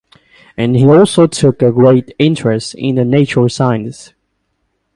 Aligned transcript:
He 0.57 0.83
also 0.83 1.27
took 1.27 1.61
a 1.61 1.71
great 1.71 2.15
interest 2.17 2.73
in 2.73 2.95
the 2.95 3.05
natural 3.05 3.49
sciences. 3.49 4.15